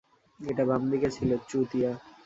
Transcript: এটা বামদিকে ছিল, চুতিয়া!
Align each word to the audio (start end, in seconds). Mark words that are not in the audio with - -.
এটা 0.39 0.63
বামদিকে 0.69 1.09
ছিল, 1.11 1.29
চুতিয়া! 1.49 1.91